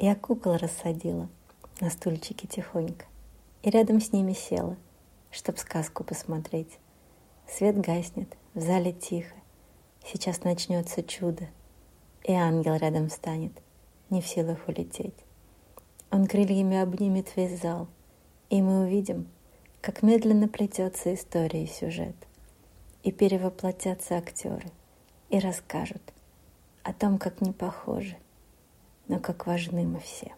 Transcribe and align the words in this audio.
Я 0.00 0.14
кукол 0.14 0.56
рассадила 0.56 1.28
на 1.80 1.90
стульчике 1.90 2.46
тихонько 2.46 3.04
и 3.64 3.70
рядом 3.70 4.00
с 4.00 4.12
ними 4.12 4.32
села, 4.32 4.76
чтоб 5.32 5.58
сказку 5.58 6.04
посмотреть. 6.04 6.78
Свет 7.48 7.80
гаснет, 7.80 8.36
в 8.54 8.60
зале 8.60 8.92
тихо, 8.92 9.34
сейчас 10.04 10.44
начнется 10.44 11.02
чудо, 11.02 11.48
и 12.22 12.32
ангел 12.32 12.76
рядом 12.76 13.08
встанет, 13.08 13.50
не 14.08 14.20
в 14.20 14.28
силах 14.28 14.68
улететь. 14.68 15.16
Он 16.12 16.28
крыльями 16.28 16.76
обнимет 16.76 17.34
весь 17.34 17.60
зал, 17.60 17.88
и 18.50 18.62
мы 18.62 18.84
увидим, 18.84 19.26
как 19.80 20.04
медленно 20.04 20.46
плетется 20.46 21.12
история 21.12 21.64
и 21.64 21.66
сюжет, 21.66 22.14
и 23.02 23.10
перевоплотятся 23.10 24.16
актеры, 24.16 24.70
и 25.28 25.40
расскажут 25.40 26.02
о 26.84 26.92
том, 26.92 27.18
как 27.18 27.40
не 27.40 27.50
похожи, 27.50 28.16
но 29.08 29.18
как 29.18 29.46
важны 29.46 29.84
мы 29.84 30.00
все. 30.00 30.32